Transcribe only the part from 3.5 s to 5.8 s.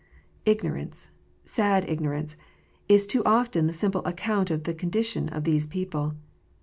the simple account of the condition of these